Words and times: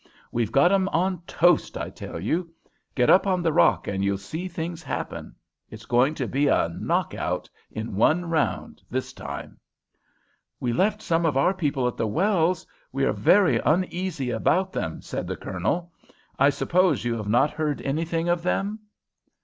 We've 0.31 0.51
got 0.51 0.71
'em 0.71 0.89
on 0.89 1.21
toast, 1.27 1.77
I 1.77 1.91
tell 1.91 2.19
you. 2.19 2.51
Get 2.95 3.11
up 3.11 3.27
on 3.27 3.43
that 3.43 3.51
rock 3.53 3.87
and 3.87 4.03
you'll 4.03 4.17
see 4.17 4.47
things 4.47 4.81
happen. 4.81 5.35
It's 5.69 5.85
going 5.85 6.15
to 6.15 6.27
be 6.27 6.47
a 6.47 6.69
knockout 6.69 7.47
in 7.69 7.95
one 7.95 8.25
round 8.25 8.81
this 8.89 9.13
time." 9.13 9.59
"We 10.59 10.73
left 10.73 11.03
some 11.03 11.23
of 11.23 11.37
our 11.37 11.53
people 11.53 11.87
at 11.87 11.97
the 11.97 12.07
wells. 12.07 12.65
We 12.91 13.05
are 13.05 13.13
very 13.13 13.59
uneasy 13.59 14.31
about 14.31 14.73
them," 14.73 15.03
said 15.03 15.27
the 15.27 15.37
Colonel. 15.37 15.91
"I 16.39 16.49
suppose 16.49 17.05
you 17.05 17.15
have 17.17 17.29
not 17.29 17.51
heard 17.51 17.79
anything 17.83 18.27
of 18.27 18.41
them?" 18.41 18.79